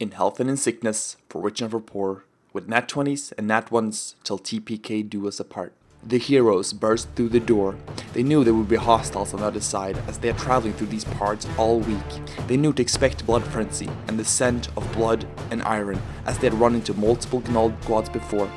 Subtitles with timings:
[0.00, 3.70] in health and in sickness, for rich and for poor, with nat 20s and nat
[3.70, 5.74] 1s till TPK do us apart.
[6.02, 7.76] The heroes burst through the door.
[8.14, 10.86] They knew there would be hostiles on the other side as they are traveling through
[10.86, 12.46] these parts all week.
[12.46, 16.48] They knew to expect blood frenzy and the scent of blood and iron as they
[16.48, 18.50] had run into multiple Gnoll squads before.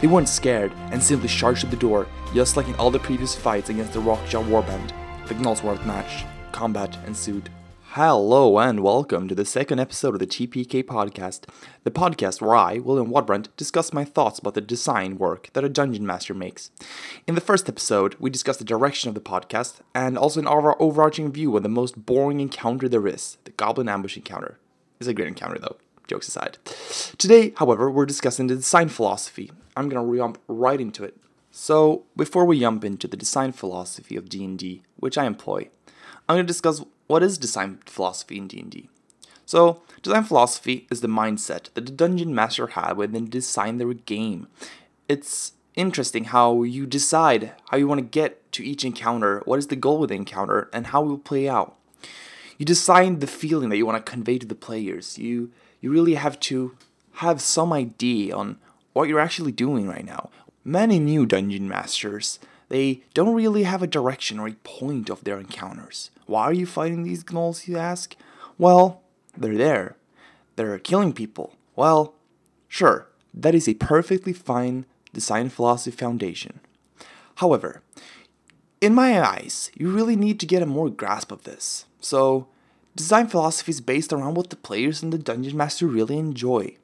[0.00, 3.36] They weren't scared and simply charged at the door, just like in all the previous
[3.36, 4.92] fights against the Rockjaw Warband.
[5.26, 6.24] The Gnolls were outmatched.
[6.52, 7.50] Combat ensued.
[7.98, 11.48] Hello and welcome to the second episode of the TPK podcast,
[11.82, 15.68] the podcast where I, William Wadbrand, discuss my thoughts about the design work that a
[15.68, 16.70] dungeon master makes.
[17.26, 20.80] In the first episode, we discussed the direction of the podcast and also an over-
[20.80, 24.60] overarching view of the most boring encounter there is, the Goblin Ambush encounter.
[25.00, 26.58] It's a great encounter though, jokes aside.
[27.18, 29.50] Today, however, we're discussing the design philosophy.
[29.76, 31.16] I'm gonna jump right into it.
[31.50, 35.70] So, before we jump into the design philosophy of D&D, which I employ,
[36.28, 38.88] I'm going to discuss what is design philosophy in D&D.
[39.44, 43.92] So, design philosophy is the mindset that the dungeon master had when they design their
[43.94, 44.46] game.
[45.08, 49.68] It's interesting how you decide how you want to get to each encounter, what is
[49.68, 51.76] the goal with the encounter, and how it will play out.
[52.58, 55.18] You design the feeling that you want to convey to the players.
[55.18, 56.76] You you really have to
[57.14, 58.58] have some idea on
[58.92, 60.30] what you're actually doing right now.
[60.64, 65.38] Many new dungeon masters they don't really have a direction or a point of their
[65.38, 66.10] encounters.
[66.26, 68.14] Why are you fighting these gnolls, you ask?
[68.58, 69.02] Well,
[69.36, 69.96] they're there.
[70.56, 71.54] They're killing people.
[71.76, 72.14] Well,
[72.68, 76.60] sure, that is a perfectly fine design philosophy foundation.
[77.36, 77.82] However,
[78.80, 81.86] in my eyes, you really need to get a more grasp of this.
[82.00, 82.48] So,
[82.94, 86.76] design philosophy is based around what the players and the dungeon master really enjoy.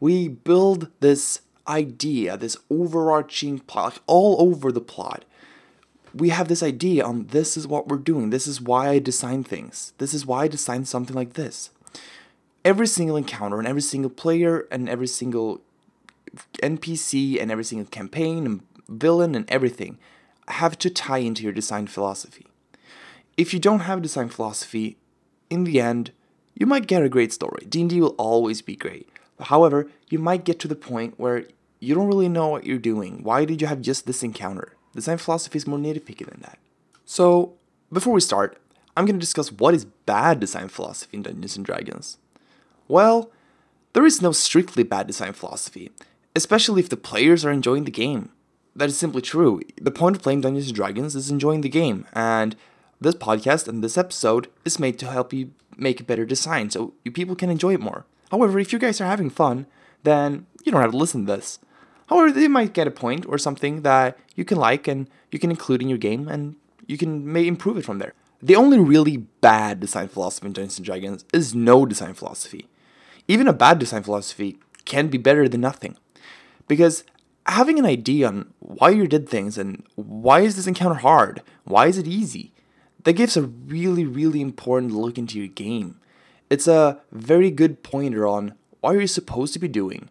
[0.00, 5.24] We build this idea, this overarching plot, like all over the plot.
[6.14, 8.30] We have this idea on this is what we're doing.
[8.30, 9.92] This is why I design things.
[9.98, 11.70] This is why I design something like this.
[12.64, 15.60] Every single encounter and every single player and every single
[16.62, 19.98] NPC and every single campaign and villain and everything
[20.48, 22.46] have to tie into your design philosophy.
[23.36, 24.96] If you don't have design philosophy,
[25.50, 26.10] in the end,
[26.54, 27.64] you might get a great story.
[27.68, 29.08] D&D will always be great.
[29.40, 31.44] However, you might get to the point where
[31.80, 33.22] you don't really know what you're doing.
[33.22, 34.76] Why did you have just this encounter?
[34.94, 36.58] Design philosophy is more nitpicky than that.
[37.04, 37.54] So,
[37.92, 38.60] before we start,
[38.96, 42.18] I'm going to discuss what is bad design philosophy in Dungeons and Dragons.
[42.88, 43.30] Well,
[43.92, 45.90] there is no strictly bad design philosophy,
[46.34, 48.30] especially if the players are enjoying the game.
[48.74, 49.60] That is simply true.
[49.80, 52.56] The point of playing Dungeons and Dragons is enjoying the game, and
[53.00, 56.94] this podcast and this episode is made to help you make a better design so
[57.04, 58.04] you people can enjoy it more.
[58.30, 59.66] However, if you guys are having fun,
[60.02, 61.58] then you don't have to listen to this.
[62.08, 65.50] However, they might get a point or something that you can like and you can
[65.50, 68.14] include in your game and you can may improve it from there.
[68.40, 72.68] The only really bad design philosophy in Dungeons and Dragons is no design philosophy.
[73.26, 75.96] Even a bad design philosophy can be better than nothing.
[76.66, 77.04] Because
[77.46, 81.88] having an idea on why you did things and why is this encounter hard, why
[81.88, 82.52] is it easy,
[83.04, 86.00] that gives a really, really important look into your game.
[86.48, 90.08] It's a very good pointer on what you're supposed to be doing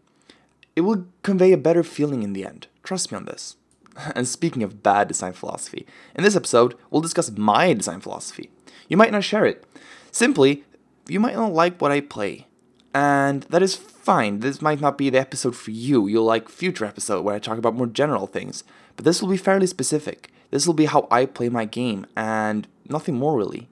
[0.78, 2.68] it will convey a better feeling in the end.
[2.84, 3.56] Trust me on this.
[4.16, 8.52] And speaking of bad design philosophy, in this episode, we'll discuss my design philosophy.
[8.88, 9.66] You might not share it.
[10.12, 10.66] Simply,
[11.08, 12.46] you might not like what I play.
[12.94, 14.42] And that is fine.
[14.42, 16.06] This might not be the episode for you.
[16.06, 18.64] You'll like future episode where I talk about more general things.
[18.96, 20.30] But this will be fairly specific.
[20.52, 23.68] This will be how I play my game and nothing more really.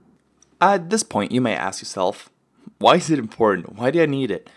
[0.59, 2.31] At this point, you may ask yourself,
[2.79, 3.75] why is it important?
[3.75, 4.49] Why do I need it?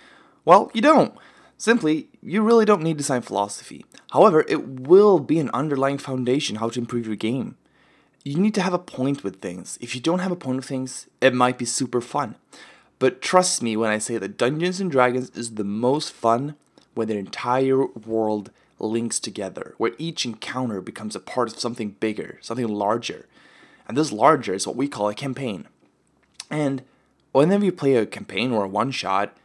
[0.46, 1.12] Well, you don't.
[1.58, 3.84] Simply, you really don't need design philosophy.
[4.12, 7.56] However, it will be an underlying foundation how to improve your game.
[8.24, 9.76] You need to have a point with things.
[9.80, 12.36] If you don't have a point with things, it might be super fun.
[13.00, 16.54] But trust me when I say that Dungeons and Dragons is the most fun
[16.94, 22.38] when the entire world links together, where each encounter becomes a part of something bigger,
[22.40, 23.26] something larger.
[23.88, 25.66] And this larger is what we call a campaign.
[26.50, 26.82] And
[27.32, 29.36] whenever you play a campaign or a one shot,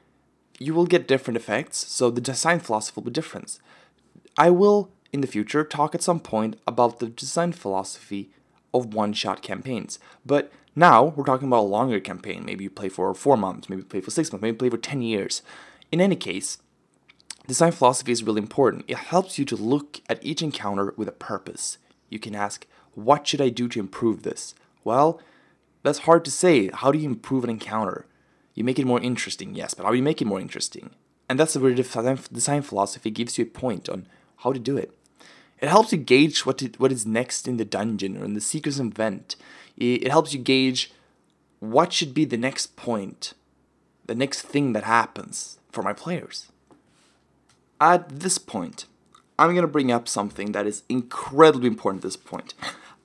[0.60, 3.60] you will get different effects, so the design philosophy will be different.
[4.38, 8.30] I will, in the future, talk at some point about the design philosophy
[8.74, 10.00] of one shot campaigns.
[10.26, 12.44] But now we're talking about a longer campaign.
[12.46, 14.70] Maybe you play for four months, maybe you play for six months, maybe you play
[14.70, 15.42] for 10 years.
[15.92, 16.58] In any case,
[17.48, 18.86] design philosophy is really important.
[18.88, 21.78] It helps you to look at each encounter with a purpose.
[22.10, 22.66] You can ask,
[22.96, 24.56] what should I do to improve this?
[24.84, 25.22] Well,
[25.84, 26.70] that's hard to say.
[26.74, 28.06] How do you improve an encounter?
[28.54, 30.92] You make it more interesting, yes, but how do you make it more interesting?
[31.30, 34.08] And that's where the design philosophy gives you a point on
[34.38, 34.96] how to do it.
[35.60, 38.42] It helps you gauge what, to, what is next in the dungeon or in the
[38.42, 39.36] seeker's event.
[39.78, 40.92] It helps you gauge
[41.60, 43.34] what should be the next point
[44.06, 46.52] the next thing that happens for my players.
[47.80, 48.86] At this point,
[49.40, 52.54] I'm going to bring up something that is incredibly important at this point.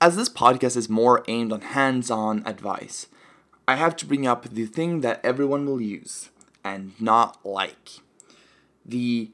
[0.01, 3.07] As this podcast is more aimed on hands on advice,
[3.69, 6.31] I have to bring up the thing that everyone will use
[6.63, 7.99] and not like
[8.83, 9.29] the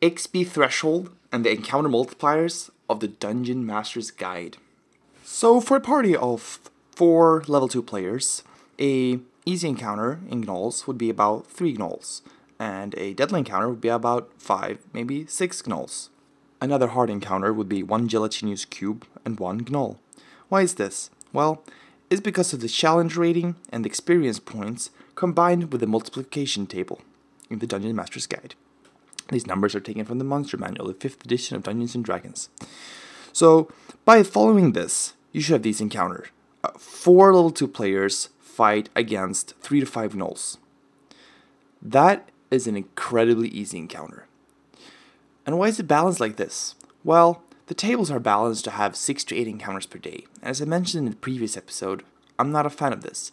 [0.00, 4.58] XP threshold and the encounter multipliers of the Dungeon Master's Guide.
[5.24, 6.60] So, for a party of
[6.92, 8.44] four level 2 players,
[8.78, 12.22] a easy encounter in gnolls would be about 3 gnolls,
[12.60, 16.10] and a deadly encounter would be about 5, maybe 6 gnolls.
[16.60, 19.96] Another hard encounter would be 1 gelatinous cube and 1 gnoll.
[20.48, 21.10] Why is this?
[21.32, 21.64] Well,
[22.10, 27.00] it's because of the challenge rating and experience points combined with the multiplication table
[27.48, 28.56] in the Dungeon Master's Guide.
[29.28, 32.48] These numbers are taken from the Monster Manual, the 5th edition of Dungeons and Dragons.
[33.32, 33.70] So,
[34.04, 36.28] by following this, you should have these encounters.
[36.64, 40.58] Uh, four level 2 players fight against 3 to 5 gnolls.
[41.80, 44.26] That is an incredibly easy encounter.
[45.46, 46.74] And why is it balanced like this?
[47.04, 50.26] Well, the tables are balanced to have 6 to 8 encounters per day.
[50.42, 52.02] As I mentioned in the previous episode,
[52.36, 53.30] I'm not a fan of this.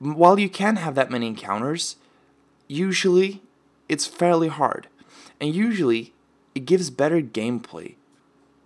[0.00, 1.94] While you can have that many encounters,
[2.66, 3.40] usually
[3.88, 4.88] it's fairly hard.
[5.40, 6.12] And usually
[6.56, 7.94] it gives better gameplay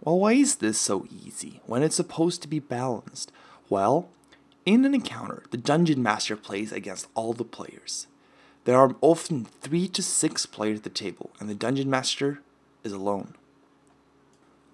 [0.02, 3.32] well, why is this so easy when it's supposed to be balanced?
[3.68, 4.08] Well,
[4.64, 8.06] in an encounter, the dungeon master plays against all the players.
[8.64, 12.40] There are often three to six players at the table, and the dungeon master
[12.84, 13.34] is alone.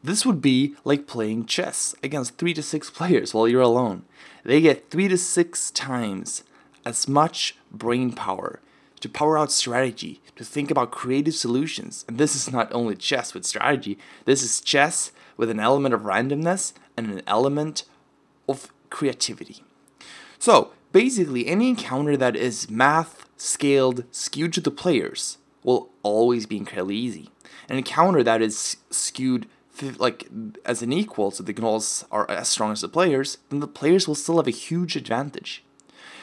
[0.02, 4.04] This would be like playing chess against three to six players while you're alone.
[4.44, 6.42] They get three to six times
[6.84, 8.60] as much brain power
[9.02, 12.04] to power out strategy, to think about creative solutions.
[12.08, 16.02] And this is not only chess with strategy, this is chess with an element of
[16.02, 17.84] randomness and an element
[18.48, 19.64] of creativity.
[20.38, 26.56] So, basically, any encounter that is math scaled, skewed to the players, will always be
[26.56, 27.30] incredibly easy.
[27.68, 29.46] An encounter that is skewed
[29.98, 30.28] like
[30.64, 34.06] as an equal, so the gnolls are as strong as the players, then the players
[34.06, 35.64] will still have a huge advantage.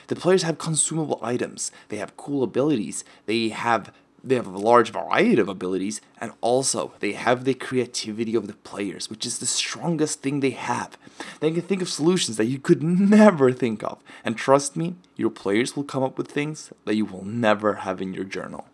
[0.07, 3.91] The players have consumable items, they have cool abilities, they have
[4.23, 8.53] they have a large variety of abilities, and also they have the creativity of the
[8.53, 10.97] players, which is the strongest thing they have.
[11.39, 15.29] They can think of solutions that you could never think of, and trust me, your
[15.29, 18.67] players will come up with things that you will never have in your journal.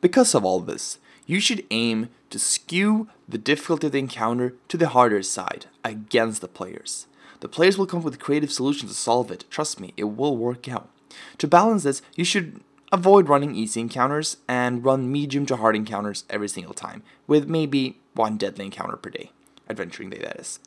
[0.00, 0.98] Because of all this,
[1.28, 6.40] you should aim to skew the difficulty of the encounter to the harder side against
[6.40, 7.06] the players.
[7.38, 9.44] The players will come up with creative solutions to solve it.
[9.48, 10.90] Trust me, it will work out.
[11.38, 12.60] To balance this, you should
[12.90, 17.98] Avoid running easy encounters and run medium to hard encounters every single time, with maybe
[18.14, 19.30] one deadly encounter per day.
[19.68, 20.58] Adventuring day, that is.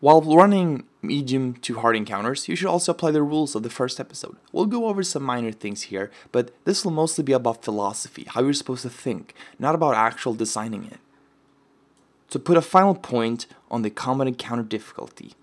[0.00, 4.00] While running medium to hard encounters, you should also apply the rules of the first
[4.00, 4.36] episode.
[4.52, 8.42] We'll go over some minor things here, but this will mostly be about philosophy, how
[8.42, 10.98] you're supposed to think, not about actual designing it.
[12.30, 15.34] To put a final point on the common encounter difficulty,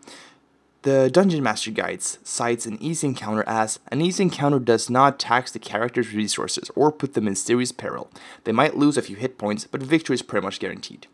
[0.82, 5.52] the Dungeon Master Guides cites an easy encounter as an easy encounter does not tax
[5.52, 8.10] the character's resources or put them in serious peril.
[8.46, 11.06] They might lose a few hit points, but victory is pretty much guaranteed.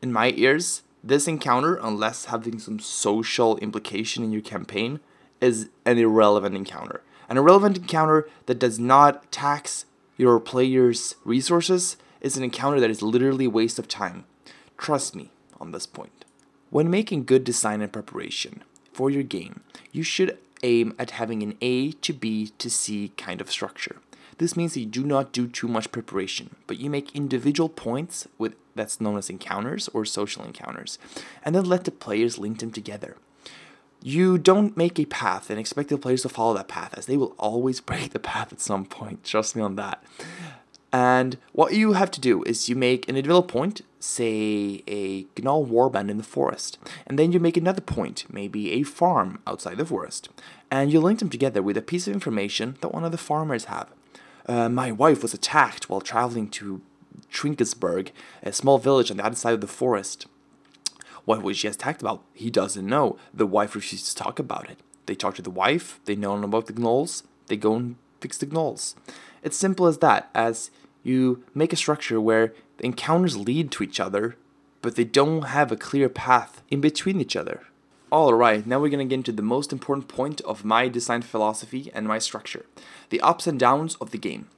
[0.00, 5.00] In my ears, this encounter, unless having some social implication in your campaign,
[5.40, 7.02] is an irrelevant encounter.
[7.28, 9.84] An irrelevant encounter that does not tax
[10.16, 14.24] your player's resources is an encounter that is literally waste of time.
[14.78, 16.24] Trust me on this point.
[16.70, 18.62] When making good design and preparation,
[18.94, 19.60] for your game,
[19.92, 23.96] you should aim at having an A to B to C kind of structure.
[24.38, 28.26] This means that you do not do too much preparation, but you make individual points
[28.38, 30.98] with that's known as encounters or social encounters,
[31.44, 33.16] and then let the players link them together.
[34.02, 37.16] You don't make a path and expect the players to follow that path, as they
[37.16, 39.24] will always break the path at some point.
[39.24, 40.02] Trust me on that.
[40.94, 45.66] And what you have to do is you make an individual point, say a Gnoll
[45.66, 49.84] warband in the forest, and then you make another point, maybe a farm outside the
[49.84, 50.28] forest,
[50.70, 53.64] and you link them together with a piece of information that one of the farmers
[53.64, 53.88] have.
[54.46, 56.80] Uh, my wife was attacked while traveling to
[57.34, 58.10] Trinkesburg,
[58.42, 60.26] a small village on the other side of the forest.
[61.24, 62.22] What was she attacked about?
[62.32, 63.18] He doesn't know.
[63.32, 64.78] The wife refuses to talk about it.
[65.06, 68.46] They talk to the wife, they know about the gnolls, they go and fix the
[68.46, 68.94] gnolls.
[69.42, 70.70] It's simple as that, as
[71.02, 74.36] you make a structure where the encounters lead to each other,
[74.80, 77.60] but they don't have a clear path in between each other.
[78.10, 82.06] Alright, now we're gonna get into the most important point of my design philosophy and
[82.06, 82.64] my structure
[83.10, 84.48] the ups and downs of the game.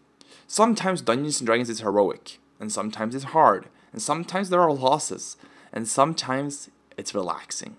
[0.46, 5.36] Sometimes Dungeons and Dragons is heroic, and sometimes it's hard, and sometimes there are losses,
[5.72, 7.76] and sometimes it's relaxing.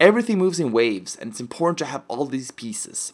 [0.00, 3.12] Everything moves in waves, and it's important to have all these pieces.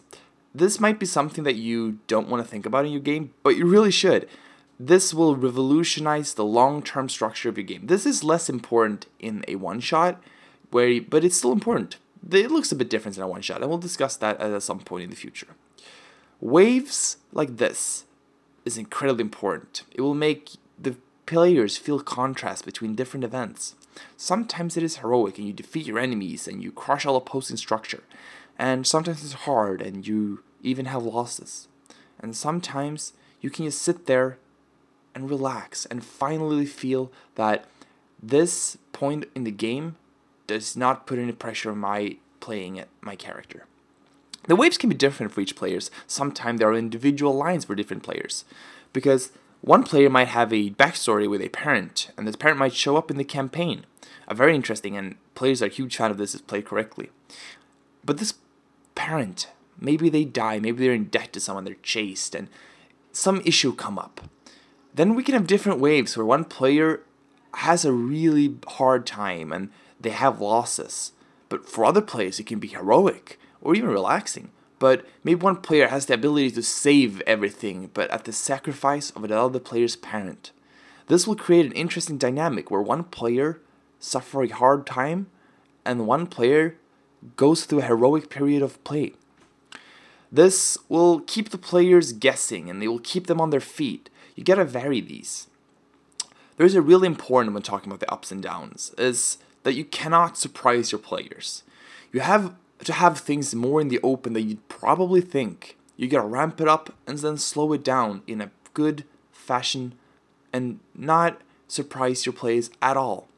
[0.54, 3.56] this might be something that you don't want to think about in your game, but
[3.56, 4.28] you really should.
[4.80, 7.86] This will revolutionize the long-term structure of your game.
[7.86, 10.22] This is less important in a one-shot,
[10.70, 11.96] where but it's still important.
[12.30, 15.04] It looks a bit different in a one-shot, and we'll discuss that at some point
[15.04, 15.48] in the future.
[16.40, 18.04] Waves like this
[18.64, 19.82] is incredibly important.
[19.92, 23.74] It will make the players feel contrast between different events.
[24.16, 28.02] Sometimes it is heroic and you defeat your enemies and you crush all opposing structure.
[28.58, 31.68] And sometimes it's hard and you even have losses.
[32.18, 34.38] And sometimes you can just sit there
[35.14, 37.66] and relax and finally feel that
[38.22, 39.96] this point in the game
[40.46, 43.66] does not put any pressure on my playing it, my character.
[44.46, 45.90] The waves can be different for each players.
[46.06, 48.44] Sometimes there are individual lines for different players.
[48.92, 49.30] Because
[49.60, 53.10] one player might have a backstory with a parent, and this parent might show up
[53.10, 53.84] in the campaign.
[54.26, 57.10] A very interesting, and players are a huge fan of this if played correctly.
[58.04, 58.34] But this
[58.94, 59.48] parent,
[59.78, 62.48] maybe they die, maybe they're in debt to someone, they're chased, and
[63.12, 64.20] some issue come up.
[64.94, 67.02] Then we can have different waves where one player
[67.54, 71.12] has a really hard time and they have losses.
[71.48, 74.50] But for other players, it can be heroic or even relaxing.
[74.78, 79.24] But maybe one player has the ability to save everything, but at the sacrifice of
[79.24, 80.52] another player's parent.
[81.08, 83.60] This will create an interesting dynamic where one player
[83.98, 85.28] suffers a hard time
[85.84, 86.76] and one player
[87.36, 89.14] goes through a heroic period of play.
[90.30, 94.10] This will keep the players guessing and they will keep them on their feet.
[94.34, 95.48] You gotta vary these.
[96.58, 100.36] There's a really important when talking about the ups and downs is that you cannot
[100.36, 101.62] surprise your players.
[102.12, 102.54] You have
[102.84, 105.76] to have things more in the open than you'd probably think.
[105.96, 109.94] You gotta ramp it up and then slow it down in a good fashion
[110.52, 113.28] and not surprise your players at all.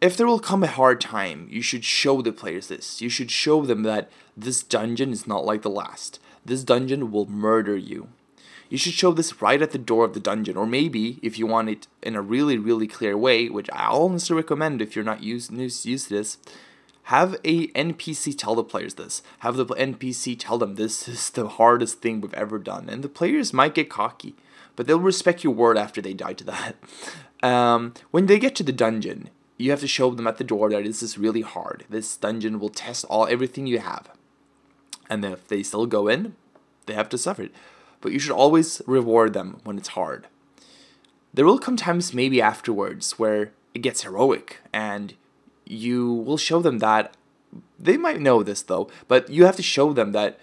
[0.00, 3.00] If there will come a hard time, you should show the players this.
[3.00, 6.20] You should show them that this dungeon is not like the last.
[6.44, 8.08] This dungeon will murder you.
[8.68, 11.46] You should show this right at the door of the dungeon, or maybe if you
[11.46, 15.22] want it in a really, really clear way, which I honestly recommend if you're not
[15.22, 16.38] used used to this,
[17.06, 19.22] have a NPC tell the players this.
[19.38, 22.88] Have the NPC tell them this is the hardest thing we've ever done.
[22.88, 24.34] And the players might get cocky,
[24.74, 26.76] but they'll respect your word after they die to that.
[27.42, 30.70] Um, when they get to the dungeon, you have to show them at the door
[30.70, 31.84] that this is really hard.
[31.90, 34.08] This dungeon will test all everything you have.
[35.10, 36.34] And if they still go in,
[36.86, 37.52] they have to suffer it.
[38.00, 40.28] But you should always reward them when it's hard.
[41.34, 45.12] There will come times maybe afterwards where it gets heroic and
[45.66, 47.14] you will show them that
[47.78, 50.38] they might know this though, but you have to show them that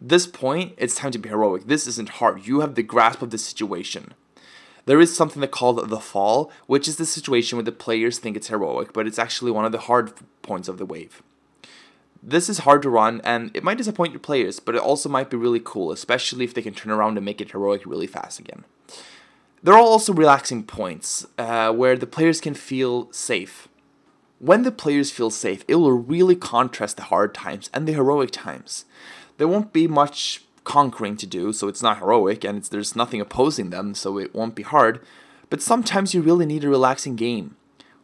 [0.00, 1.66] this point it's time to be heroic.
[1.66, 2.46] This isn't hard.
[2.46, 4.14] You have the grasp of the situation.
[4.84, 8.36] There is something that called the fall, which is the situation where the players think
[8.36, 11.22] it's heroic, but it's actually one of the hard points of the wave.
[12.22, 15.28] This is hard to run, and it might disappoint your players, but it also might
[15.28, 18.38] be really cool, especially if they can turn around and make it heroic really fast
[18.38, 18.64] again.
[19.62, 23.68] There are also relaxing points uh, where the players can feel safe.
[24.38, 28.30] When the players feel safe, it will really contrast the hard times and the heroic
[28.30, 28.84] times.
[29.38, 33.70] There won't be much conquering to do, so it's not heroic, and there's nothing opposing
[33.70, 35.00] them, so it won't be hard.
[35.48, 37.56] But sometimes you really need a relaxing game.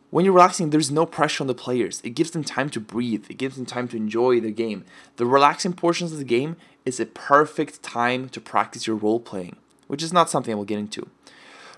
[0.09, 2.01] When you're relaxing, there's no pressure on the players.
[2.05, 4.85] It gives them time to breathe, it gives them time to enjoy the game.
[5.17, 9.57] The relaxing portions of the game is a perfect time to practice your role playing,
[9.87, 11.09] which is not something I will get into.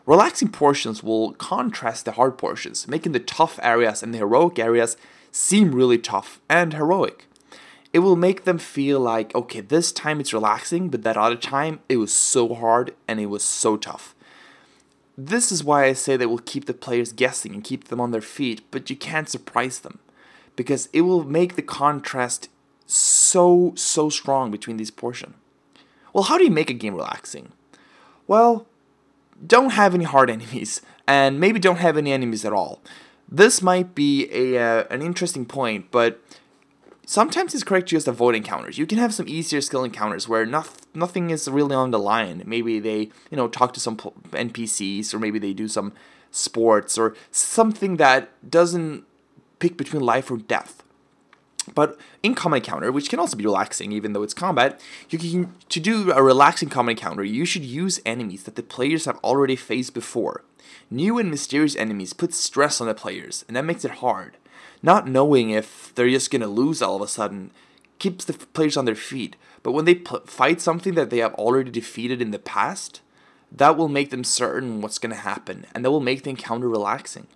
[0.06, 4.96] Relaxing portions will contrast the hard portions, making the tough areas and the heroic areas
[5.32, 7.26] seem really tough and heroic.
[7.92, 11.80] It will make them feel like, okay, this time it's relaxing, but that other time
[11.88, 14.14] it was so hard and it was so tough.
[15.16, 18.10] This is why I say that will keep the players guessing and keep them on
[18.10, 20.00] their feet, but you can't surprise them
[20.56, 22.48] because it will make the contrast
[22.84, 25.36] so, so strong between these portions.
[26.12, 27.52] Well, how do you make a game relaxing?
[28.26, 28.66] Well,
[29.46, 32.80] don't have any hard enemies, and maybe don't have any enemies at all.
[33.28, 36.20] This might be a uh, an interesting point, but
[37.06, 38.78] sometimes it's correct to just avoid encounters.
[38.78, 42.42] You can have some easier skill encounters where noth- nothing is really on the line.
[42.46, 45.92] Maybe they, you know, talk to some NPCs, or maybe they do some
[46.30, 49.04] sports, or something that doesn't
[49.58, 50.83] pick between life or death.
[51.72, 55.54] But in combat encounter, which can also be relaxing even though it's combat, you can
[55.68, 59.56] to do a relaxing combat encounter, you should use enemies that the players have already
[59.56, 60.42] faced before.
[60.90, 64.36] New and mysterious enemies put stress on the players, and that makes it hard.
[64.82, 67.50] Not knowing if they're just gonna lose all of a sudden
[67.98, 69.36] keeps the players on their feet.
[69.62, 73.00] But when they fight something that they have already defeated in the past,
[73.50, 77.28] that will make them certain what's gonna happen, and that will make the encounter relaxing.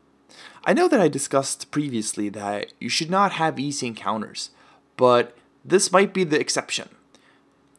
[0.64, 4.50] I know that I discussed previously that you should not have easy encounters,
[4.96, 6.88] but this might be the exception.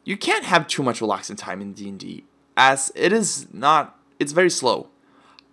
[0.04, 2.24] you can't have too much relaxing time in D&D
[2.56, 4.88] as it is not it's very slow.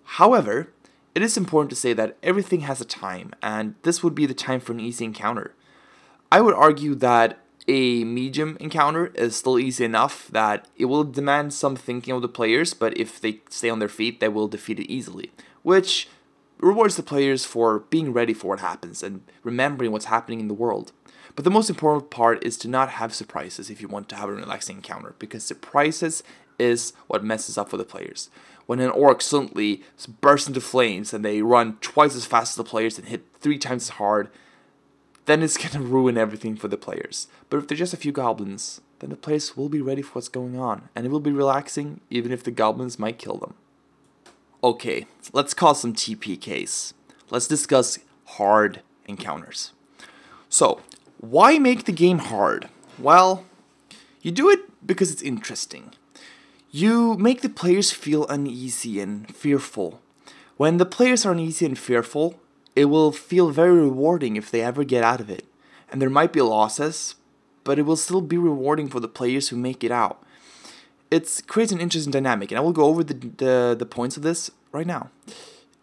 [0.04, 0.70] However,
[1.16, 4.34] it is important to say that everything has a time and this would be the
[4.34, 5.54] time for an easy encounter.
[6.32, 11.54] I would argue that a medium encounter is still easy enough that it will demand
[11.54, 14.80] some thinking of the players, but if they stay on their feet, they will defeat
[14.80, 15.32] it easily,
[15.64, 16.08] which
[16.60, 20.54] rewards the players for being ready for what happens and remembering what's happening in the
[20.54, 20.92] world.
[21.36, 24.28] But the most important part is to not have surprises if you want to have
[24.28, 26.24] a relaxing encounter, because surprises
[26.58, 28.32] is what messes up for the players.
[28.66, 29.84] When an orc suddenly
[30.20, 33.60] bursts into flames and they run twice as fast as the players and hit three
[33.60, 34.30] times as hard,
[35.26, 37.28] then it's gonna ruin everything for the players.
[37.50, 40.30] But if they're just a few goblins, then the players will be ready for what's
[40.30, 43.54] going on, and it will be relaxing even if the goblins might kill them.
[44.68, 46.92] Okay, let's call some TPKs.
[47.30, 49.72] Let's discuss hard encounters.
[50.50, 50.82] So,
[51.22, 52.68] why make the game hard?
[53.00, 53.46] Well,
[54.22, 55.94] you do it because it's interesting.
[56.70, 60.02] You make the players feel uneasy and fearful.
[60.58, 62.38] When the players are uneasy and fearful,
[62.76, 65.46] it will feel very rewarding if they ever get out of it.
[65.90, 67.16] And there might be losses,
[67.64, 70.22] but it will still be rewarding for the players who make it out.
[71.10, 74.24] It creates an interesting dynamic, and I will go over the, the, the points of
[74.24, 75.10] this right now.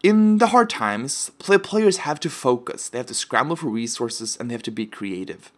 [0.03, 4.37] In the hard times, play players have to focus, they have to scramble for resources,
[4.37, 5.51] and they have to be creative.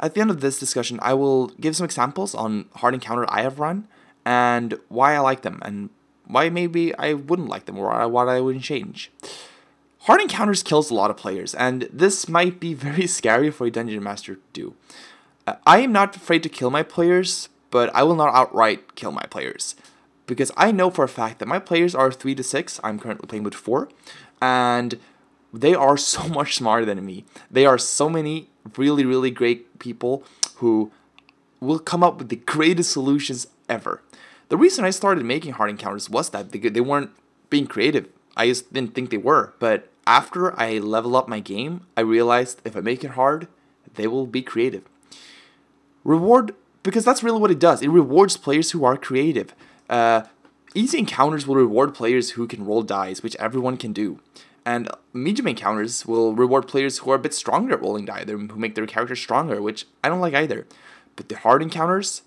[0.00, 3.42] At the end of this discussion, I will give some examples on hard encounter I
[3.42, 3.86] have run
[4.24, 5.90] and why I like them and
[6.26, 9.12] why maybe I wouldn't like them or what I wouldn't change.
[10.00, 13.70] Hard encounters kills a lot of players, and this might be very scary for a
[13.70, 14.74] dungeon master to do.
[15.46, 19.12] Uh, I am not afraid to kill my players, but I will not outright kill
[19.12, 19.76] my players
[20.26, 22.80] because I know for a fact that my players are three to six.
[22.82, 23.88] I'm currently playing with four,
[24.40, 24.98] and
[25.52, 27.24] they are so much smarter than me.
[27.50, 30.24] They are so many really, really great people
[30.56, 30.90] who
[31.60, 34.02] will come up with the greatest solutions ever.
[34.48, 37.10] The reason I started making hard encounters was that they, they weren't
[37.50, 38.08] being creative.
[38.36, 42.60] I just didn't think they were, but after I level up my game, I realized
[42.64, 43.48] if I make it hard,
[43.94, 44.84] they will be creative.
[46.04, 47.82] Reward, because that's really what it does.
[47.82, 49.54] It rewards players who are creative.
[49.88, 50.22] Uh,
[50.74, 54.20] easy encounters will reward players who can roll dice, which everyone can do.
[54.64, 58.38] And medium encounters will reward players who are a bit stronger at rolling dice, who
[58.56, 60.66] make their character stronger, which I don't like either.
[61.14, 62.22] But the hard encounters,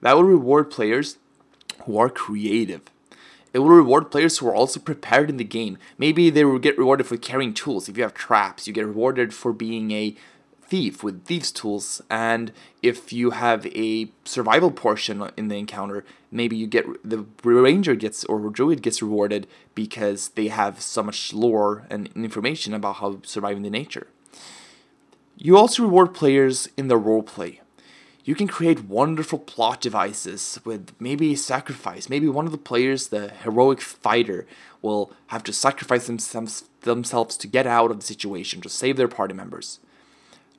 [0.00, 1.18] that will reward players
[1.84, 2.82] who are creative.
[3.52, 5.76] It will reward players who are also prepared in the game.
[5.98, 7.88] Maybe they will get rewarded for carrying tools.
[7.88, 10.16] If you have traps, you get rewarded for being a
[10.72, 12.00] thief with thieves tools.
[12.08, 17.94] And if you have a survival portion in the encounter, maybe you get the ranger
[17.94, 23.18] gets or druid gets rewarded because they have so much lore and information about how
[23.22, 24.06] surviving the nature.
[25.36, 27.58] You also reward players in the roleplay
[28.24, 32.08] you can create wonderful plot devices with maybe a sacrifice.
[32.08, 34.46] Maybe one of the players, the heroic fighter,
[34.80, 39.34] will have to sacrifice themselves to get out of the situation, to save their party
[39.34, 39.80] members.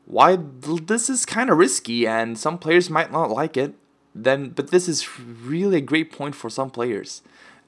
[0.06, 3.76] Why this is kind of risky and some players might not like it,
[4.14, 7.22] then but this is really a great point for some players.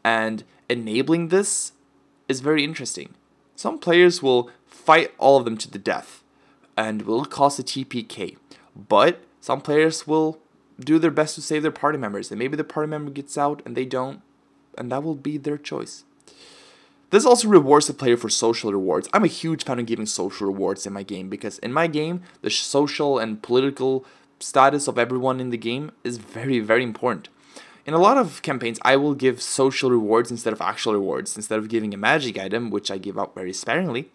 [0.04, 1.72] And enabling this
[2.28, 3.16] is very interesting.
[3.56, 6.24] Some players will fight all of them to the death
[6.78, 8.38] and will cause a TPK.
[8.76, 10.40] But some players will
[10.80, 13.62] do their best to save their party members, and maybe the party member gets out
[13.66, 14.22] and they don't,
[14.78, 16.04] and that will be their choice.
[17.16, 19.08] This also rewards the player for social rewards.
[19.14, 22.24] I'm a huge fan of giving social rewards in my game because in my game,
[22.42, 24.04] the social and political
[24.42, 27.30] status of everyone in the game is very, very important.
[27.86, 31.38] In a lot of campaigns, I will give social rewards instead of actual rewards.
[31.38, 34.12] Instead of giving a magic item, which I give out very sparingly,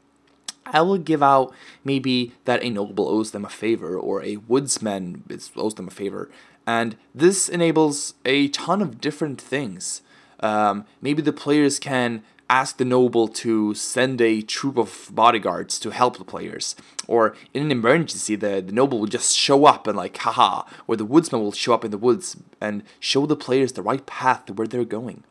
[0.67, 5.25] I will give out maybe that a noble owes them a favor or a woodsman
[5.57, 6.31] owes them a favor.
[6.67, 10.03] And this enables a ton of different things.
[10.41, 15.91] Um, maybe the players can ask the noble to send a troop of bodyguards to
[15.91, 16.77] help the players.
[17.07, 20.65] Or in an emergency, the, the noble will just show up and, like, haha.
[20.87, 24.05] Or the woodsman will show up in the woods and show the players the right
[24.05, 25.25] path to where they're going.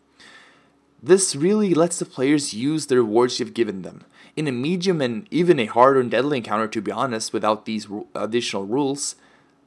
[1.04, 4.06] This really lets the players use the rewards you've given them
[4.40, 7.88] in a medium and even a harder and deadly encounter, to be honest, without these
[8.16, 9.16] additional rules,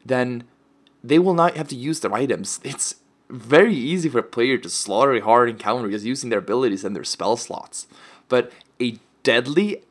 [0.04, 0.44] then
[1.04, 2.58] they will not have to use their items.
[2.64, 2.96] It's
[3.32, 6.94] very easy for a player to slaughter a hard encounter just using their abilities and
[6.94, 7.86] their spell slots.
[8.28, 9.82] But a deadly,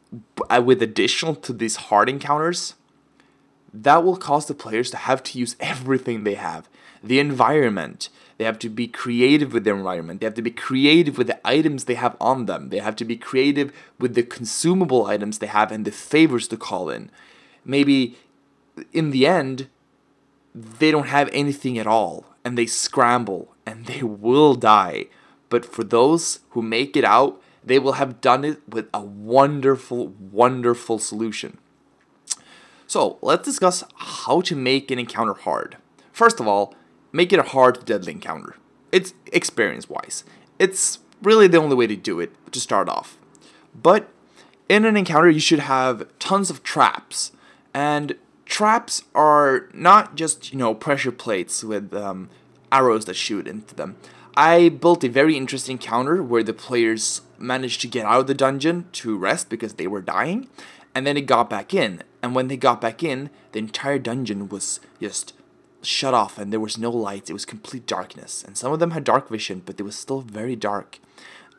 [0.49, 2.75] uh, with additional to these hard encounters,
[3.73, 6.69] that will cause the players to have to use everything they have.
[7.03, 10.19] The environment, they have to be creative with their environment.
[10.19, 12.69] They have to be creative with the items they have on them.
[12.69, 16.57] They have to be creative with the consumable items they have and the favors to
[16.57, 17.09] call in.
[17.65, 18.17] Maybe
[18.93, 19.67] in the end,
[20.53, 22.25] they don't have anything at all.
[22.43, 25.05] And they scramble and they will die.
[25.49, 30.07] But for those who make it out, they will have done it with a wonderful,
[30.07, 31.57] wonderful solution.
[32.87, 35.77] So let's discuss how to make an encounter hard.
[36.11, 36.75] First of all,
[37.11, 38.55] make it a hard deadly encounter.
[38.91, 40.23] It's experience wise.
[40.59, 43.17] It's really the only way to do it to start off.
[43.73, 44.09] But
[44.67, 47.31] in an encounter, you should have tons of traps.
[47.73, 48.15] And
[48.51, 52.29] traps are not just, you know, pressure plates with um,
[52.69, 53.95] arrows that shoot into them.
[54.35, 58.33] I built a very interesting counter where the players managed to get out of the
[58.33, 60.49] dungeon to rest because they were dying,
[60.93, 62.03] and then they got back in.
[62.21, 65.33] And when they got back in, the entire dungeon was just
[65.81, 67.29] shut off and there was no lights.
[67.29, 68.43] It was complete darkness.
[68.45, 70.99] And some of them had dark vision, but it was still very dark.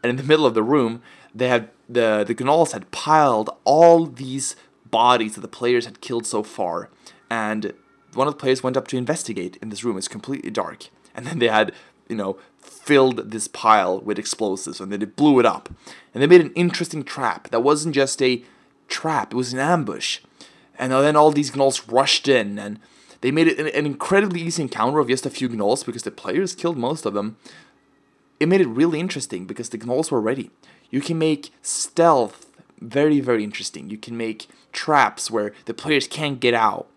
[0.03, 1.03] And in the middle of the room,
[1.35, 4.55] they had the the gnolls had piled all these
[4.93, 6.89] bodies that the players had killed so far.
[7.29, 7.73] And
[8.15, 9.99] one of the players went up to investigate in this room.
[9.99, 10.89] It's completely dark.
[11.17, 11.73] And then they had,
[12.09, 15.69] you know, filled this pile with explosives and then they blew it up.
[16.15, 18.45] And they made an interesting trap that wasn't just a
[18.89, 20.21] trap, it was an ambush.
[20.79, 22.79] And then all these gnolls rushed in and
[23.21, 26.11] they made it an, an incredibly easy encounter of just a few gnolls because the
[26.11, 27.37] players killed most of them.
[28.41, 30.51] It made it really interesting because the gnolls were ready.
[30.91, 32.52] You can make stealth
[32.83, 33.91] very, very interesting.
[33.91, 36.89] You can make traps where the players can't get out.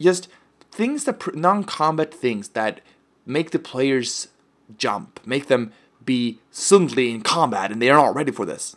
[0.00, 0.28] Just
[0.70, 2.80] things that non combat things that
[3.26, 4.28] make the players
[4.76, 5.72] jump, make them
[6.04, 8.76] be suddenly in combat and they are not ready for this.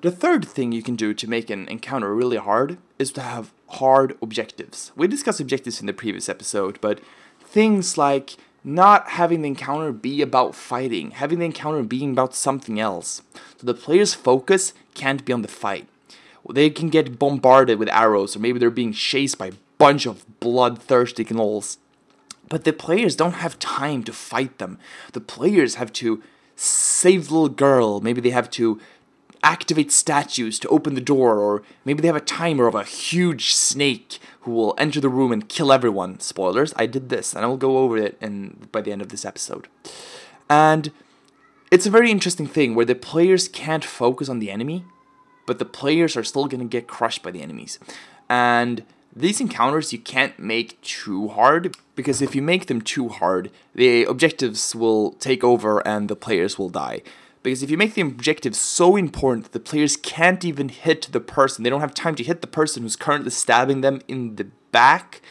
[0.00, 3.52] The third thing you can do to make an encounter really hard is to have
[3.68, 4.90] hard objectives.
[4.96, 7.00] We discussed objectives in the previous episode, but
[7.40, 12.78] things like not having the encounter be about fighting, having the encounter being about something
[12.78, 13.22] else.
[13.58, 15.88] So the player's focus can't be on the fight.
[16.50, 20.24] They can get bombarded with arrows, or maybe they're being chased by a bunch of
[20.40, 21.76] bloodthirsty gnolls.
[22.48, 24.78] But the players don't have time to fight them.
[25.12, 26.22] The players have to
[26.56, 28.00] save the little girl.
[28.00, 28.80] Maybe they have to
[29.42, 33.54] activate statues to open the door, or maybe they have a timer of a huge
[33.54, 36.20] snake who will enter the room and kill everyone.
[36.20, 39.08] Spoilers, I did this, and I will go over it in, by the end of
[39.08, 39.68] this episode.
[40.48, 40.92] And
[41.70, 44.84] it's a very interesting thing where the players can't focus on the enemy,
[45.46, 47.78] but the players are still going to get crushed by the enemies.
[48.28, 53.50] And these encounters you can't make too hard because if you make them too hard,
[53.74, 57.02] the objectives will take over and the players will die.
[57.42, 61.20] Because if you make the objective so important that the players can't even hit the
[61.20, 64.46] person, they don't have time to hit the person who's currently stabbing them in the
[64.70, 65.22] back,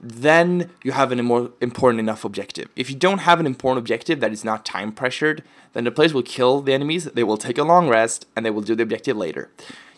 [0.00, 2.68] then you have an more important enough objective.
[2.76, 6.14] If you don't have an important objective that is not time pressured, then the players
[6.14, 8.82] will kill the enemies, they will take a long rest, and they will do the
[8.82, 9.50] objective later.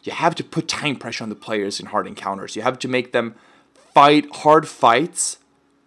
[0.02, 2.57] You have to put time pressure on the players in hard encounters.
[2.57, 3.37] You have to make them
[3.94, 5.38] fight hard fights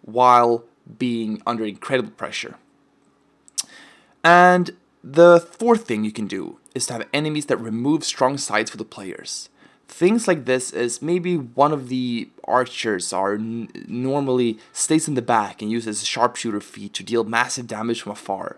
[0.02, 0.64] while
[0.98, 2.56] being under incredible pressure.
[4.24, 4.72] And
[5.08, 8.78] the fourth thing you can do is to have enemies that remove strong sides for
[8.78, 9.50] the players.
[9.88, 15.22] Things like this is maybe one of the archers are n- normally stays in the
[15.22, 18.58] back and uses a sharpshooter feat to deal massive damage from afar.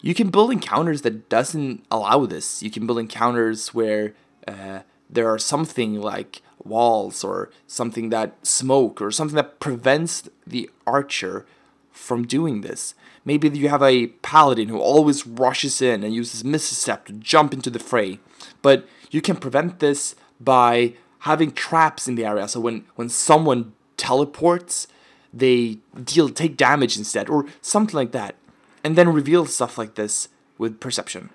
[0.00, 2.62] You can build encounters that doesn't allow this.
[2.62, 4.14] You can build encounters where
[4.48, 10.70] uh, there are something like walls or something that smoke or something that prevents the
[10.86, 11.44] archer
[11.92, 12.94] from doing this.
[13.26, 17.52] Maybe you have a paladin who always rushes in and uses Misty Step to jump
[17.52, 18.20] into the fray.
[18.62, 22.46] But you can prevent this by having traps in the area.
[22.46, 24.86] So when, when someone teleports,
[25.34, 28.36] they deal take damage instead, or something like that.
[28.84, 31.30] And then reveal stuff like this with perception.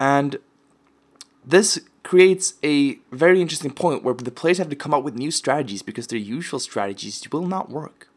[0.00, 0.38] And
[1.44, 5.30] this creates a very interesting point where the players have to come up with new
[5.30, 8.08] strategies because their usual strategies will not work.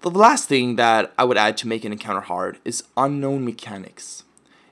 [0.00, 4.22] The last thing that I would add to make an encounter hard is unknown mechanics.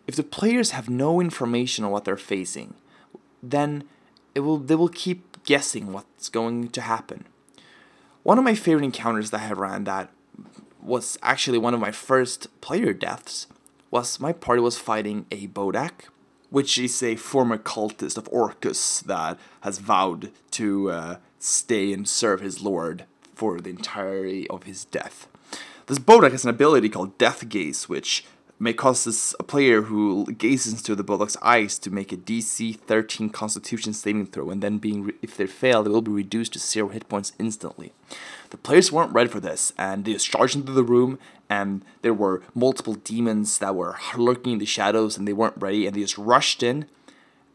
[0.07, 2.75] If the players have no information on what they're facing,
[3.43, 3.85] then
[4.37, 7.25] it will they will keep guessing what's going to happen.
[8.23, 10.11] One of my favorite encounters that I have ran that
[10.81, 13.49] was actually one of my first player deaths
[13.91, 16.09] was my party was fighting a Bodak,
[16.51, 22.41] which is a former cultist of Orcus that has vowed to uh, stay and serve
[22.41, 25.29] his lord for the entirety of his death.
[25.87, 28.25] This Bodak has an ability called Death Gaze, which
[28.59, 32.77] may cause this, a player who gazes into the Bodak's eyes to make a DC
[32.77, 36.55] 13 Constitution saving throw, and then being re- if they fail, they will be reduced
[36.55, 37.93] to zero hit points instantly.
[38.51, 41.19] The players weren't ready for this, and they just charged into the room,
[41.51, 45.87] and there were multiple demons that were lurking in the shadows, and they weren't ready,
[45.87, 46.87] and they just rushed in,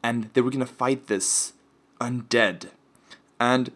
[0.04, 1.54] and they were gonna fight this
[2.00, 2.70] undead.
[3.40, 3.72] And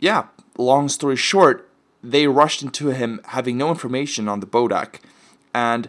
[0.00, 0.26] yeah,
[0.60, 1.68] long story short,
[2.02, 5.00] they rushed into him having no information on the Bodak,
[5.54, 5.88] and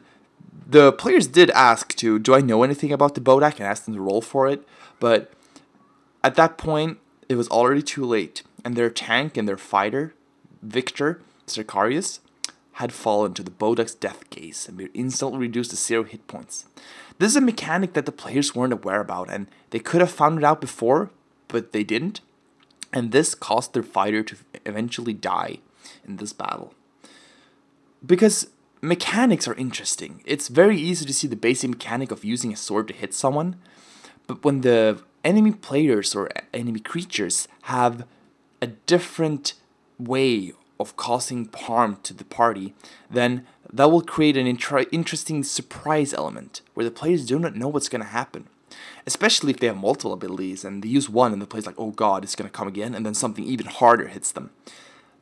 [0.68, 3.96] the players did ask to, do I know anything about the Bodak, and asked them
[3.96, 4.68] to roll for it,
[5.00, 5.32] but
[6.24, 10.14] at that point, it was already too late, and their tank and their fighter,
[10.62, 12.20] Victor Sicarius,
[12.74, 16.66] had fallen to the Bodak's death gaze and were instantly reduced to zero hit points.
[17.20, 20.38] This is a mechanic that the players weren't aware about, and they could have found
[20.38, 21.10] it out before,
[21.48, 22.22] but they didn't,
[22.94, 25.60] and this caused their fighter to eventually die
[26.06, 26.74] in this battle.
[28.06, 28.50] Because
[28.82, 30.22] mechanics are interesting.
[30.26, 33.58] It's very easy to see the basic mechanic of using a sword to hit someone,
[34.28, 38.06] but when the enemy players or enemy creatures have
[38.62, 39.54] a different
[40.00, 42.74] way of causing harm to the party,
[43.10, 47.68] then that will create an intra- interesting surprise element where the players do not know
[47.68, 48.48] what's going to happen.
[49.06, 51.92] Especially if they have multiple abilities and they use one and the player's like, oh
[51.92, 54.52] god, it's to come again, and then something even harder hits them.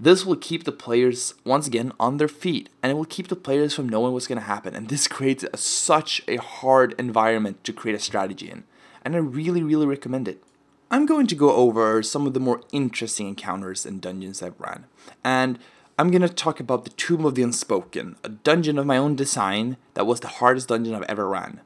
[0.02, 3.36] This will keep the players, once again, on their feet, and it will keep the
[3.36, 4.74] players from knowing what's to happen.
[4.74, 8.64] And this creates a, such a hard environment to create a strategy in.
[9.04, 10.42] And I really, really recommend it.
[10.90, 14.86] I'm going to go over some of the more interesting encounters and dungeons I've ran.
[15.24, 15.60] And
[16.00, 19.76] I'm to talk about the Tomb of the Unspoken, a dungeon of my own design
[19.96, 21.60] that was the hardest dungeon I've ever ran.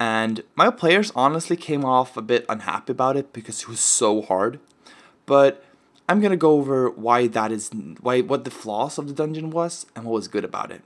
[0.00, 4.22] And my players honestly came off a bit unhappy about it because it was so
[4.22, 4.60] hard.
[5.26, 5.64] But
[6.08, 9.86] I'm to go over why that is why what the flaws of the dungeon was
[9.94, 10.82] and what was good about it.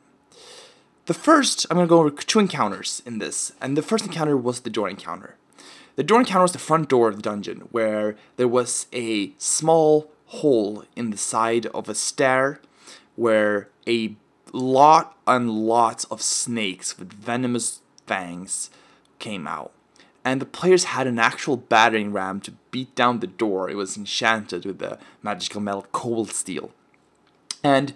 [1.06, 3.52] The first, I'm to go over two encounters in this.
[3.60, 5.36] And the first encounter was the door encounter.
[5.96, 10.10] The door encounter was the front door of the dungeon, where there was a small
[10.26, 12.60] hole in the side of a stair
[13.14, 14.16] where a
[14.52, 18.70] lot and lots of snakes with venomous fangs
[19.22, 19.72] came out.
[20.24, 23.70] And the players had an actual battering ram to beat down the door.
[23.70, 26.70] It was enchanted with the magical metal cold steel.
[27.64, 27.94] And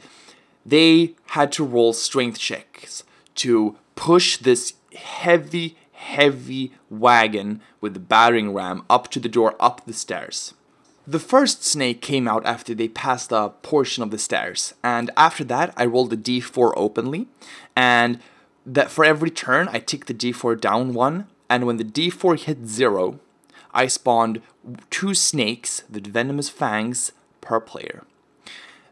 [0.65, 3.05] they had to roll strength checks
[3.37, 9.85] to push this heavy, heavy wagon with the battering ram up to the door, up
[9.85, 10.55] the stairs.
[11.07, 15.45] The first snake came out after they passed a portion of the stairs, and after
[15.45, 17.29] that, I rolled the d4 openly,
[17.77, 18.19] and
[18.67, 22.67] that for every turn, I tick the d4 down one, and when the d4 hit
[22.67, 23.21] zero,
[23.73, 24.43] I spawned
[24.91, 28.03] two snakes with venomous fangs per player.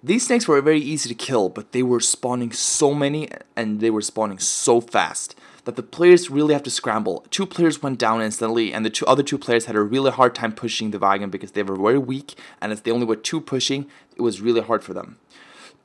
[0.02, 3.88] These snakes were very easy to kill, but they were spawning so many and they
[3.88, 5.34] were spawning so fast
[5.64, 7.24] that the players really have to scramble.
[7.30, 10.34] Two players went down instantly, and the two other two players had a really hard
[10.34, 13.40] time pushing the wagon because they were very weak, and as they only were two
[13.40, 15.16] pushing, it was really hard for them.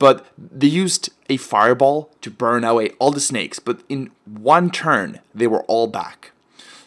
[0.00, 5.20] But they used a fireball to burn away all the snakes, but in one turn,
[5.34, 6.32] they were all back.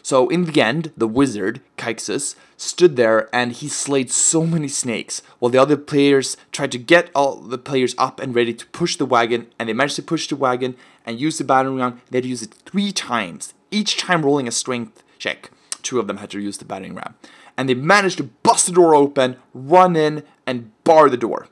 [0.02, 5.22] So in the end, the wizard, Kaixus, stood there and he slayed so many snakes
[5.38, 8.96] while the other players tried to get all the players up and ready to push
[8.96, 12.02] the wagon and they managed to push the wagon and use the battering ram.
[12.10, 15.50] They had to use it three times, each time rolling a strength check.
[15.82, 17.14] Two of them had to use the battering ram.
[17.56, 21.46] And they managed to bust the door open, run in, and bar the door.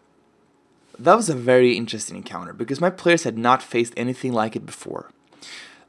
[0.98, 4.66] That was a very interesting encounter because my players had not faced anything like it
[4.66, 5.10] before.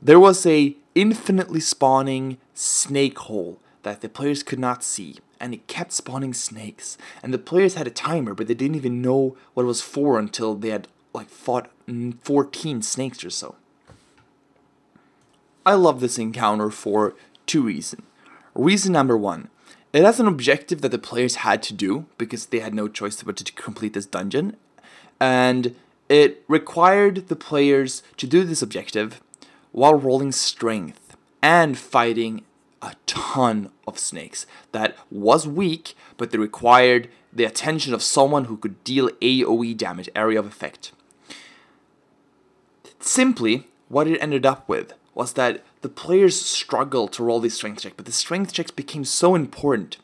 [0.02, 5.68] There was a infinitely spawning snake hole that the players could not see, and it
[5.68, 6.98] kept spawning snakes.
[7.22, 10.18] And the players had a timer, but they didn't even know what it was for
[10.18, 11.70] until they had like fought
[12.22, 13.56] 14 snakes or so.
[15.66, 18.04] I love this encounter for two reasons.
[18.56, 19.50] Reason number one,
[19.94, 23.22] it has an objective that the players had to do because they had no choice
[23.24, 24.58] but to complete this dungeon,
[25.20, 25.76] and
[26.10, 29.22] it required the players to do this objective
[29.72, 32.44] while rolling strength and fighting
[32.82, 34.46] a ton of snakes.
[34.72, 40.10] That was weak, but they required the attention of someone who could deal AoE damage,
[40.16, 40.92] area of effect.
[43.00, 47.82] Simply, what it ended up with was that the players struggled to roll these strength
[47.82, 49.98] checks, but the strength checks became so important.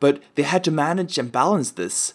[0.00, 2.14] But they had to manage and balance this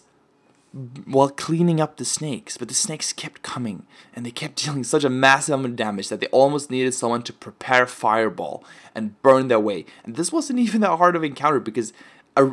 [1.04, 5.04] while cleaning up the snakes, but the snakes kept coming and they kept dealing such
[5.04, 9.48] a massive amount of damage that they almost needed someone to prepare fireball and burn
[9.48, 9.84] their way.
[10.04, 11.92] And this wasn't even that hard of an encounter because
[12.36, 12.52] a,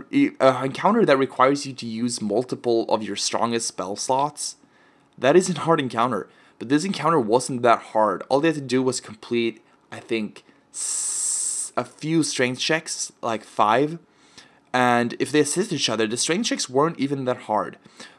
[0.63, 4.57] encounter that requires you to use multiple of your strongest spell slots,
[5.17, 6.27] that is a hard encounter.
[6.57, 8.23] But this encounter wasn't that hard.
[8.27, 10.43] All they had to do was complete, I think,
[11.77, 13.99] a few strength checks, like five,
[14.73, 17.77] and if they assist each other, the strength checks weren't even that hard.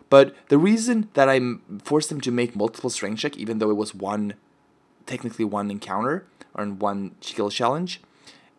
[0.09, 1.41] But the reason that I
[1.85, 4.35] forced them to make multiple strength check, even though it was one,
[5.07, 8.01] technically one encounter or one skill challenge,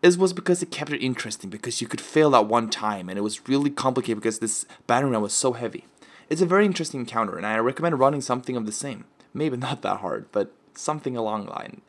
[0.00, 1.50] is was because it kept it interesting.
[1.50, 5.12] Because you could fail at one time, and it was really complicated because this battering
[5.12, 5.84] ram was so heavy.
[6.30, 9.04] it's a very interesting encounter, and I recommend running something of the same.
[9.34, 11.82] Maybe not that hard, but something along the line.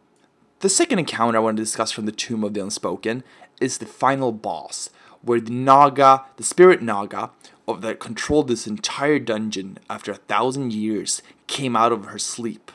[0.60, 3.24] The second encounter I want to discuss from the Tomb of the Unspoken
[3.60, 4.90] is the final boss,
[5.24, 7.32] where the Naga, the spirit Naga,
[7.68, 12.72] of that controlled this entire dungeon after a thousand years, came out of her sleep,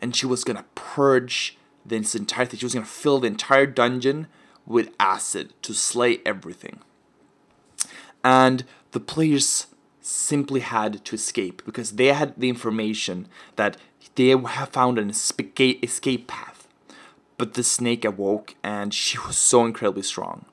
[0.00, 2.58] and she was gonna purge this entire thing.
[2.58, 4.26] She was gonna fill the entire dungeon
[4.66, 6.80] with acid to slay everything.
[8.24, 9.66] And the players
[10.00, 13.76] simply had to escape because they had the information that
[14.14, 16.68] they have found an escape path.
[17.38, 20.44] But the snake awoke and she was so incredibly strong.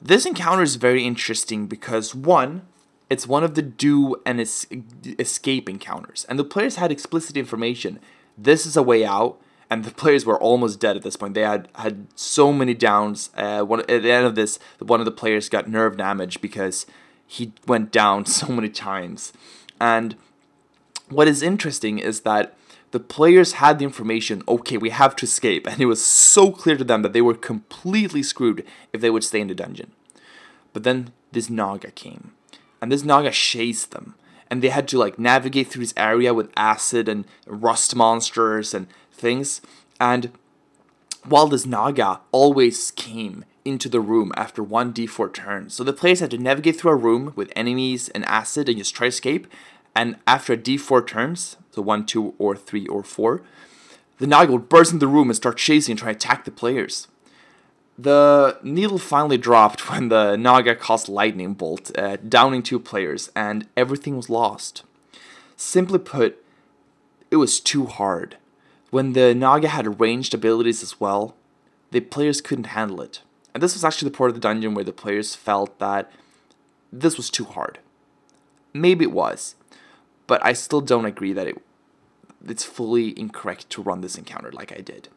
[0.00, 2.62] This encounter is very interesting because one,
[3.08, 4.66] it's one of the do and es-
[5.18, 7.98] escape encounters, and the players had explicit information.
[8.36, 11.34] This is a way out, and the players were almost dead at this point.
[11.34, 13.30] They had had so many downs.
[13.36, 16.86] Uh, one, at the end of this, one of the players got nerve damage because
[17.26, 19.32] he went down so many times.
[19.80, 20.16] And
[21.08, 22.56] what is interesting is that
[22.90, 26.76] the players had the information okay, we have to escape, and it was so clear
[26.76, 29.92] to them that they were completely screwed if they would stay in the dungeon.
[30.72, 32.32] But then this Naga came,
[32.80, 34.14] and this Naga chased them,
[34.50, 38.86] and they had to like navigate through this area with acid and rust monsters and
[39.12, 39.60] things.
[39.98, 40.32] And
[41.24, 45.70] while this Naga always came into the room after one d4 turn.
[45.70, 48.94] So the players had to navigate through a room with enemies and acid and just
[48.94, 49.48] try to escape.
[49.96, 53.40] And after a d4 turns, so one, two, or three, or four,
[54.18, 56.50] the Naga would burst into the room and start chasing and try to attack the
[56.50, 57.08] players.
[57.98, 63.66] The needle finally dropped when the Naga cast lightning bolt, uh, downing two players, and
[63.74, 64.82] everything was lost.
[65.56, 66.44] Simply put,
[67.30, 68.36] it was too hard.
[68.90, 71.34] When the Naga had ranged abilities as well,
[71.90, 73.22] the players couldn't handle it.
[73.54, 76.12] And this was actually the part of the dungeon where the players felt that
[76.92, 77.78] this was too hard.
[78.74, 79.54] Maybe it was,
[80.26, 81.62] but I still don't agree that it
[82.48, 85.08] it's fully incorrect to run this encounter like I did.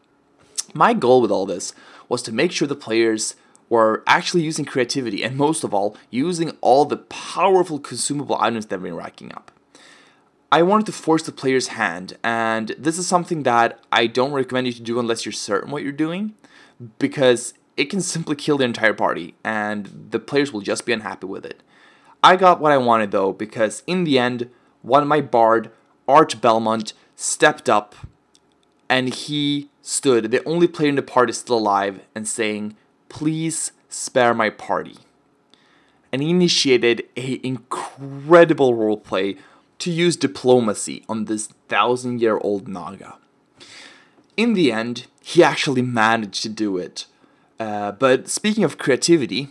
[0.73, 1.73] My goal with all this
[2.07, 3.35] was to make sure the players
[3.69, 8.81] were actually using creativity and most of all, using all the powerful consumable items they've
[8.81, 9.51] been racking up.
[10.51, 14.65] I wanted to force the player's hand, and this is something that I don't recommend
[14.65, 16.33] you to do unless you're certain what you're doing,
[16.97, 21.27] because it can simply kill the entire party, and the players will just be unhappy
[21.27, 21.61] with it.
[22.23, 24.49] I got what I wanted though, because in the end,
[24.81, 25.71] one of my bard,
[26.07, 27.95] Art Belmont, stepped up
[28.89, 32.75] and he stood, the only player in the party still alive, and saying,
[33.07, 34.97] Please spare my party.
[36.11, 39.37] And he initiated a incredible roleplay
[39.77, 43.17] to use diplomacy on this thousand year old Naga.
[44.35, 47.05] In the end, he actually managed to do it.
[47.59, 49.49] Uh, but speaking of creativity,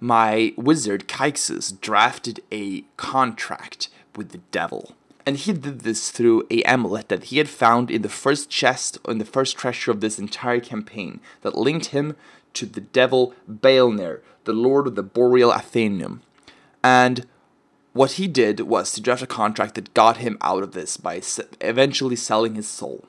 [0.00, 4.94] my wizard Kaixus drafted a contract with the devil.
[5.24, 8.98] And he did this through a amulet that he had found in the first chest,
[9.06, 12.16] in the first treasure of this entire campaign, that linked him
[12.54, 16.22] to the devil Baelner, the lord of the Boreal Athenium.
[16.82, 17.26] And
[17.92, 21.22] what he did was to draft a contract that got him out of this by
[21.60, 23.04] eventually selling his soul.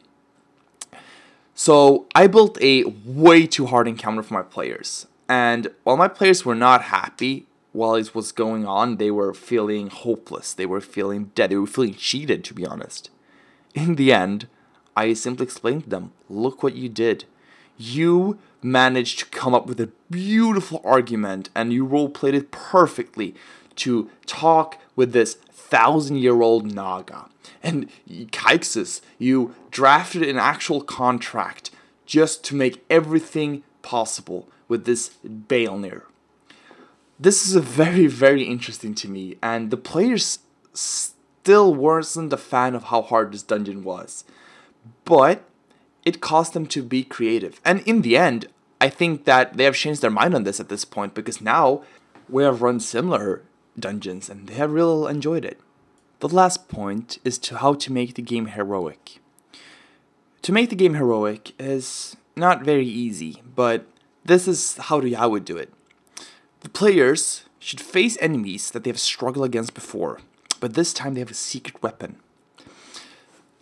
[1.55, 5.07] So I built a way too hard encounter for my players.
[5.29, 9.89] And while my players were not happy while it was going on, they were feeling
[9.89, 10.53] hopeless.
[10.53, 11.49] They were feeling dead.
[11.49, 13.09] They were feeling cheated, to be honest.
[13.73, 14.47] In the end,
[14.95, 17.25] I simply explained to them look what you did.
[17.77, 23.35] You managed to come up with a beautiful argument and you role played it perfectly
[23.77, 27.29] to talk with this thousand year old Naga.
[27.63, 31.71] And Kaixus, you drafted an actual contract
[32.05, 36.03] just to make everything possible with this Baelner.
[37.19, 40.39] This is very, very interesting to me, and the players
[40.73, 44.23] still weren't a fan of how hard this dungeon was.
[45.05, 45.43] But
[46.05, 47.61] it caused them to be creative.
[47.63, 48.47] And in the end,
[48.81, 51.83] I think that they have changed their mind on this at this point because now
[52.27, 53.43] we have run similar
[53.79, 55.59] dungeons and they have really enjoyed it.
[56.19, 59.19] The last point is to how to make the game heroic.
[60.41, 63.85] To make the game heroic is not very easy, but
[64.25, 65.71] this is how I would do it.
[66.63, 70.21] The players should face enemies that they have struggled against before,
[70.61, 72.15] but this time they have a secret weapon.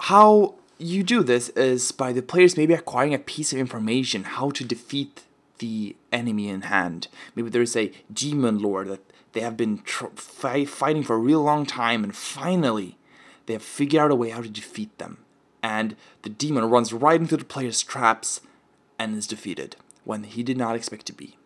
[0.01, 4.51] How you do this is by the players maybe acquiring a piece of information how
[4.51, 5.23] to defeat
[5.57, 7.07] the enemy in hand.
[7.35, 9.01] Maybe there's a demon lord that
[9.33, 12.97] they have been tr- fi- fighting for a real long time, and finally,
[13.47, 15.17] they have figured out a way how to defeat them.
[15.63, 18.41] And the demon runs right into the player's traps
[18.99, 21.37] and is defeated when he did not expect to be.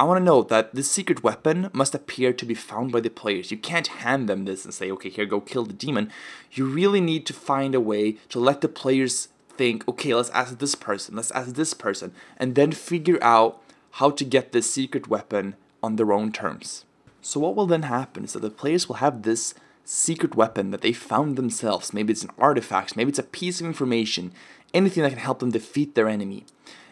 [0.00, 3.10] I want to note that this secret weapon must appear to be found by the
[3.10, 3.50] players.
[3.50, 6.10] You can't hand them this and say, okay, here, go kill the demon.
[6.52, 10.58] You really need to find a way to let the players think, okay, let's ask
[10.58, 15.08] this person, let's ask this person, and then figure out how to get this secret
[15.08, 16.86] weapon on their own terms.
[17.20, 19.52] So, what will then happen is that the players will have this
[19.84, 21.92] secret weapon that they found themselves.
[21.92, 24.32] Maybe it's an artifact, maybe it's a piece of information,
[24.72, 26.46] anything that can help them defeat their enemy.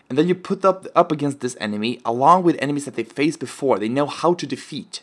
[0.08, 3.40] And then you put up up against this enemy along with enemies that they faced
[3.40, 3.78] before.
[3.78, 5.02] They know how to defeat.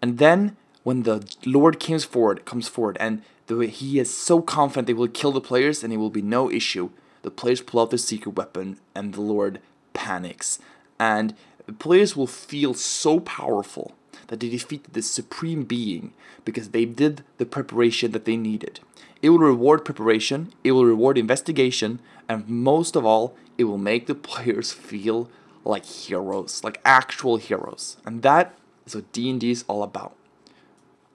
[0.00, 4.86] And then when the Lord comes forward, comes forward, and the, he is so confident
[4.86, 6.90] they will kill the players and it will be no issue.
[7.22, 9.60] The players pull out their secret weapon, and the Lord
[9.94, 10.58] panics.
[10.98, 11.34] And
[11.66, 13.94] the players will feel so powerful
[14.26, 16.12] that they defeated this supreme being
[16.44, 18.80] because they did the preparation that they needed.
[19.22, 24.06] It will reward preparation, it will reward investigation, and most of all, it will make
[24.06, 25.30] the players feel
[25.64, 27.96] like heroes, like actual heroes.
[28.04, 28.54] And that
[28.84, 30.16] is what D&D is all about.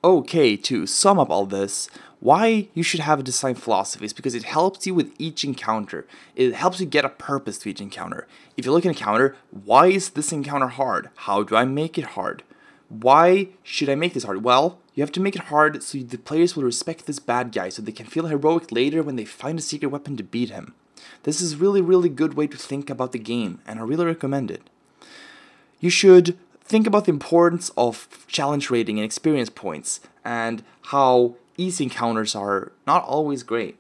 [0.03, 1.89] Okay, to sum up all this,
[2.20, 6.08] why you should have a design philosophy is because it helps you with each encounter.
[6.36, 8.28] It helps you get a purpose to each encounter.
[8.55, 11.10] If you look at an encounter, why is this encounter hard?
[11.16, 12.43] How do I make it hard?
[12.89, 14.43] Why should I make this hard?
[14.43, 17.70] Well, you have to make it hard so the players will respect this bad guy
[17.70, 20.74] so they can feel heroic later when they find a secret weapon to beat him.
[21.22, 24.50] This is really really good way to think about the game and I really recommend
[24.50, 24.64] it.
[25.80, 31.84] You should think about the importance of challenge rating and experience points and how easy
[31.84, 33.78] encounters are not always great.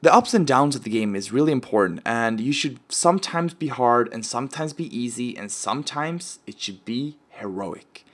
[0.00, 3.68] The ups and downs of the game is really important, and you should sometimes be
[3.68, 8.04] hard and sometimes be easy, and sometimes it should be heroic.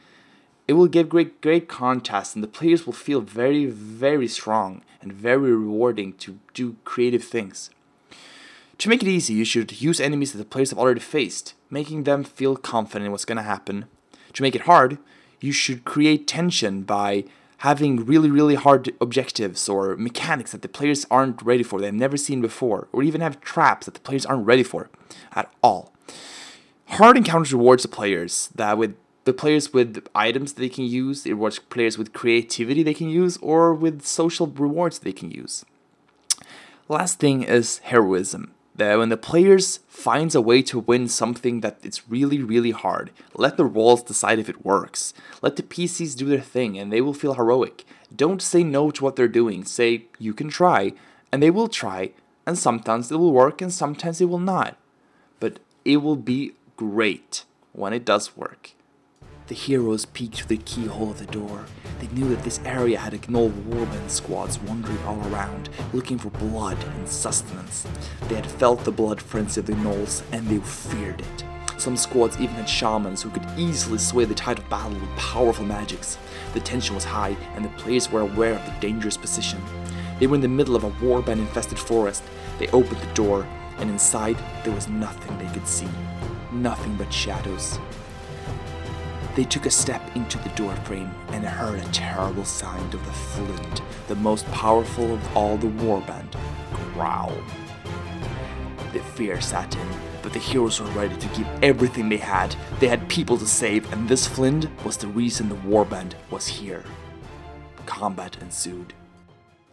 [0.69, 5.11] It will give great, great contrast, and the players will feel very, very strong and
[5.11, 7.71] very rewarding to do creative things.
[8.77, 12.05] To make it easy, you should use enemies that the players have already faced, making
[12.05, 13.87] them feel confident in what's going to happen.
[14.35, 14.99] To make it hard,
[15.41, 17.25] you should create tension by
[17.59, 22.16] having really, really hard objectives or mechanics that the players aren't ready for, they've never
[22.19, 24.91] seen before, or even have traps that the players aren't ready for
[25.35, 25.93] at all.
[26.87, 28.95] Hard encounters rewards the players that with
[29.29, 33.37] the players with items they can use, it rewards players with creativity they can use,
[33.43, 35.66] or with social rewards they can use.
[36.89, 41.79] Last thing is heroism that when the players finds a way to win something that
[41.83, 45.12] it's really really hard let the rolls decide if it works.
[45.43, 47.85] Let the pcs do their thing and they will feel heroic.
[48.14, 49.64] Don't say no to what they're doing.
[49.64, 50.93] Say you can try
[51.31, 52.12] and they will try
[52.47, 54.79] and sometimes it will work and sometimes it will not.
[55.41, 58.72] But it will be great when it does work
[59.49, 61.64] the heroes peeked through the keyhole of the door.
[62.01, 66.28] They knew that this area had a Gnoll warband squads wandering all around, looking for
[66.30, 67.86] blood and sustenance.
[68.28, 71.44] They had felt the blood frenzy of the Gnolls, and they feared it.
[71.78, 75.64] Some squads even had shamans who could easily sway the tide of battle with powerful
[75.64, 76.18] magics.
[76.53, 79.62] The tension was high, and the players were aware of the dangerous position.
[80.20, 82.22] They were in the middle of a warband infested forest.
[82.59, 83.46] They opened the door,
[83.78, 85.88] and inside there was nothing they could see.
[86.53, 87.78] Nothing but shadows.
[89.39, 93.82] They took a step into the doorframe and heard a terrible sound of the flind,
[94.09, 96.34] the most powerful of all the warband,
[96.93, 97.32] growl.
[98.93, 99.89] The fear sat in,
[100.22, 102.57] but the heroes were ready to give everything they had.
[102.80, 106.82] They had people to save, and this flind was the reason the warband was here.
[107.86, 108.93] Combat ensued.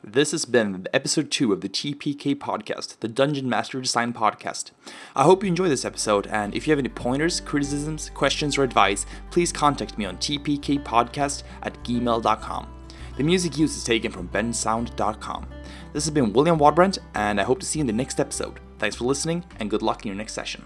[0.08, 4.70] This has been episode 2 of the TPK podcast, the Dungeon Master Design podcast.
[5.16, 8.64] I hope you enjoyed this episode, and if you have any pointers, criticisms, questions, or
[8.64, 12.68] advice, please contact me on tpkpodcast at gmail.com.
[13.18, 15.48] The music used is taken from bensound.com.
[15.92, 18.60] This has been William Wadbrandt, and I hope to see you in the next episode.
[18.78, 20.66] Thanks for listening, and good luck in your next session.